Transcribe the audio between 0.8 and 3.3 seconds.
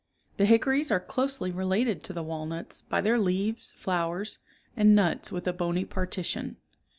are closely related to the walnuts, by their